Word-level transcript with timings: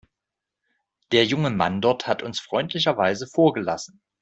Der 1.11 1.25
junge 1.25 1.51
Mann 1.51 1.79
dort 1.79 2.07
hat 2.07 2.23
uns 2.23 2.39
freundlicherweise 2.39 3.27
vorgelassen. 3.27 4.01